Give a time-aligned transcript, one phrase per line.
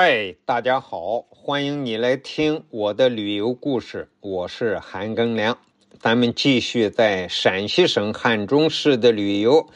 [0.00, 5.58] 嗨，大家好，欢迎你来听我的旅游故事，我是韩庚良。
[5.98, 9.66] 咱们继续在陕西省汉中市的旅游，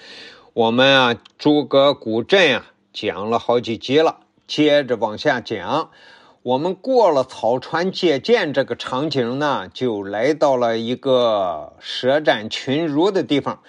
[0.52, 5.90] 我们啊，诸葛古镇啊，讲了好几集了，接着往下讲。
[6.44, 13.60] 我们过了草船借箭这个场景呢，就来到了一个舌战群儒的地方。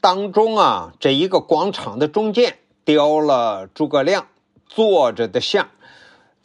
[0.00, 4.26] 当中啊，这一个广场的中间雕了诸葛亮。
[4.72, 5.68] 坐着的像，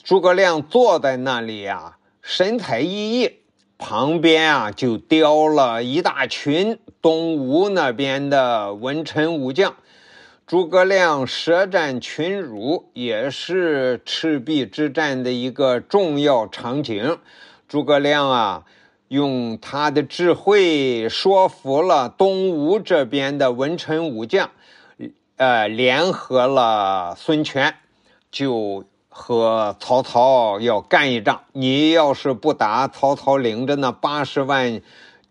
[0.04, 3.34] 诸葛亮坐在那里呀，神采奕奕。
[3.78, 9.76] 旁边啊，就雕了一大群东吴那边的文臣武将。
[10.48, 17.20] 诸葛亮舌战群儒，也是赤壁之战的一个重要场景。
[17.68, 18.64] 诸葛亮啊，
[19.10, 24.50] 用他的智慧说服了东吴这边的文臣武将，
[25.36, 27.76] 呃，联合了孙权。
[28.36, 34.82] 就和曹操要干一仗，你要是不打，曹操领着那八十万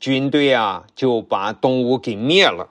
[0.00, 2.70] 军队啊，就把东吴给灭了。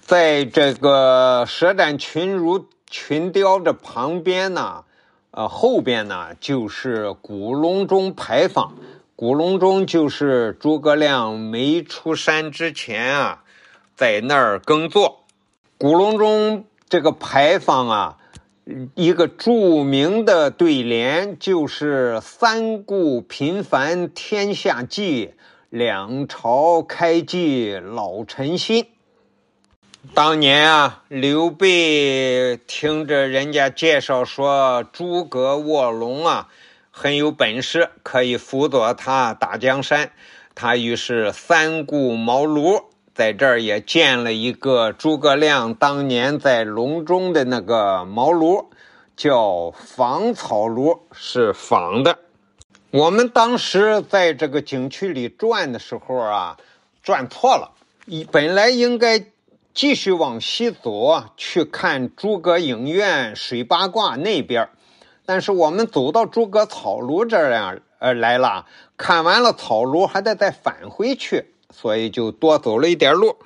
[0.00, 4.82] 在这个舌战群儒群雕的旁边呢，
[5.30, 8.74] 呃，后边呢就是古隆中牌坊。
[9.14, 13.44] 古隆中就是诸葛亮没出山之前啊，
[13.94, 15.20] 在那儿耕作。
[15.78, 18.18] 古隆中这个牌坊啊。
[18.96, 25.34] 一个著名的对联就是“三顾频繁天下计，
[25.70, 28.86] 两朝开济老臣心”。
[30.14, 36.48] 当年啊，刘备听着人家介绍说诸葛卧龙啊
[36.90, 40.10] 很有本事，可以辅佐他打江山，
[40.56, 42.82] 他于是三顾茅庐。
[43.16, 48.66] 在这儿也建了一个诸葛亮当年在隆中的那个茅庐，
[49.16, 52.18] 叫仿草庐，是仿的。
[52.90, 56.58] 我们当时在这个景区里转的时候啊，
[57.02, 57.72] 转错了，
[58.04, 59.24] 一本来应该
[59.72, 64.68] 继续往西走去看诸葛影院水八卦那边，
[65.24, 68.66] 但是我们走到诸葛草庐这儿呀，呃来了，
[68.98, 71.54] 看完了草庐还得再返回去。
[71.78, 73.36] 所以就多走了一点路，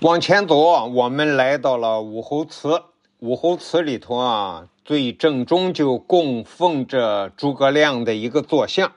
[0.00, 2.82] 往前走，我们来到了武侯祠。
[3.18, 8.94] 武侯祠里头啊，最正中就供奉着诸葛亮的一个坐像。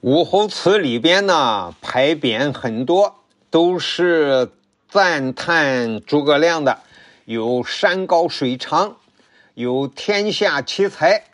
[0.00, 3.14] 武侯祠里边呢，牌匾很多，
[3.48, 4.50] 都是
[4.88, 6.80] 赞叹诸葛亮的，
[7.26, 8.96] 有山高水长，
[9.54, 11.26] 有天下奇才，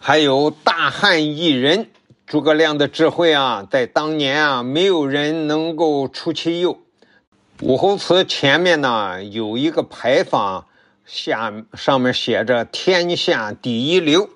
[0.00, 1.88] 还有大汉一人。
[2.30, 6.78] 诸葛亮的智慧啊，在当年啊，没有人能够出其右。
[7.60, 10.64] 武侯祠前面呢，有一个牌坊，
[11.04, 14.30] 下上面写着“天下第一流”。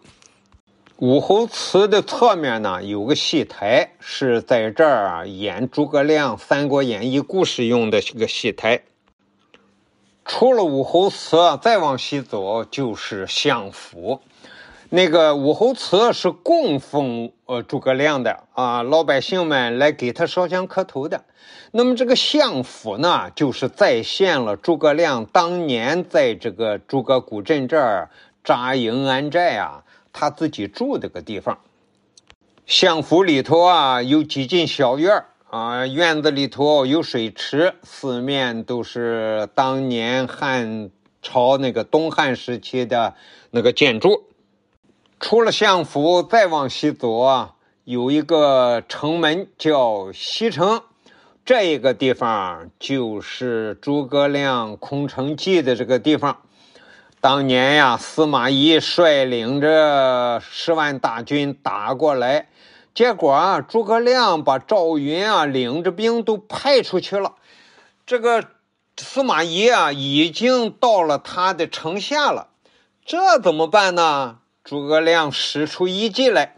[0.98, 8.82] 武侯祠的侧面呢，有个戏台，是在这儿啊演诸葛亮《三国演义》故事用的这个戏台。
[10.24, 14.20] 出了武侯祠，再往西走就是相府。
[14.94, 21.24] 那个武侯祠是供奉呃诸葛亮的啊，老百姓们来给他烧香磕头的。
[21.72, 28.08] 那么这个相府呢，就是再现了诸葛亮当年在这个诸葛古镇这儿
[28.44, 29.82] 扎营安寨啊，
[30.12, 31.58] 他自己住的个地方。
[32.64, 40.90] 相府里头啊，有几进小院啊，院子里头有水池，四面都是当年汉
[41.20, 43.14] 朝那个东汉时期的
[43.50, 44.22] 那个建筑。
[45.20, 47.54] 出了相府，再往西走啊，
[47.84, 50.82] 有一个城门叫西城，
[51.44, 56.38] 这一个地方就是诸葛亮空城计的这个地方。
[57.20, 62.48] 当年呀，司马懿率领着十万大军打过来，
[62.94, 67.36] 结果啊，诸葛亮把赵云啊领着兵都派出去了。
[68.04, 68.44] 这个
[68.98, 72.48] 司马懿啊，已经到了他的城下了，
[73.06, 74.40] 这怎么办呢？
[74.64, 76.56] 诸葛亮使出一计来，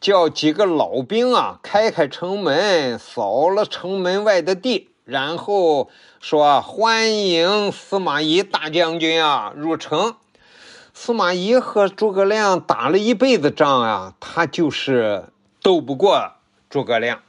[0.00, 10.16] 叫几个老兵啊开开城门，扫了城门外的地，然后说：“欢迎司马懿大将军啊入城。”
[10.94, 15.26] 司马懿和诸葛亮打了一辈子仗啊，他就是
[15.60, 16.32] 斗不过
[16.70, 17.20] 诸葛亮。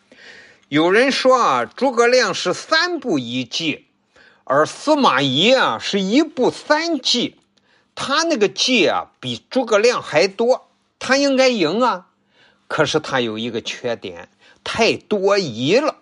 [0.70, 3.88] 有人说啊，诸葛亮是三步一计，
[4.46, 7.36] 而司马懿啊是一步三计。
[7.96, 10.68] 他那个计啊，比诸葛亮还多，
[11.00, 12.08] 他应该赢啊。
[12.68, 14.30] 可是他有一个缺点，
[14.64, 15.98] 太多疑了。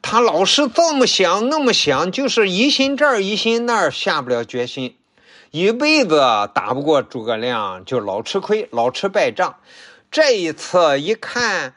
[0.00, 4.96] 他老是这么想那么想，就是疑心这儿疑心那儿，下不了决心。
[5.50, 6.20] 一辈子
[6.54, 9.56] 打不过诸葛亮，就老吃亏，老吃败仗。
[10.10, 11.74] 这一次一看，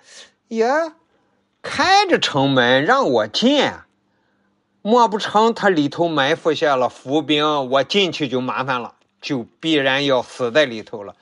[0.50, 0.94] 呀，
[1.62, 3.72] 开着城门让我进，
[4.82, 7.70] 莫不成他里头埋伏下了伏兵？
[7.72, 11.16] 我进去就麻烦了，就必然要死在里头了。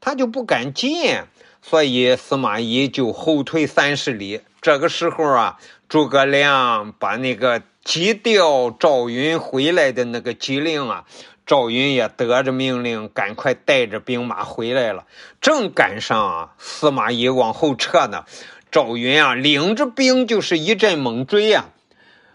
[0.00, 1.22] 他就不敢进，
[1.62, 4.42] 所以司马懿就后退三十里。
[4.60, 5.58] 这个时候啊，
[5.88, 11.04] 诸葛亮把那个急调赵云回来的那个急令啊，
[11.46, 15.06] 赵云也得着命令，赶快带着兵马回来了。
[15.40, 18.24] 正赶上啊，司马懿往后撤呢，
[18.70, 21.66] 赵云啊领着兵就是一阵猛追呀。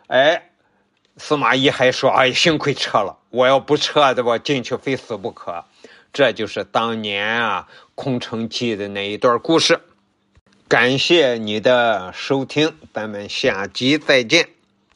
[0.07, 0.49] 哎，
[1.19, 5.66] 司马懿还说：“哎，幸亏撤了，我要不撤的话，进去非死不可。”
[6.12, 9.81] 这就是当年啊《空城计》的那一段故事。
[10.68, 14.59] 感谢你的收听，咱们下集再见。